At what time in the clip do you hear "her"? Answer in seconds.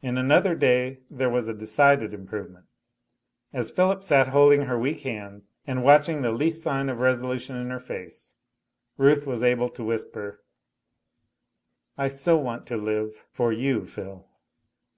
4.62-4.78, 7.68-7.78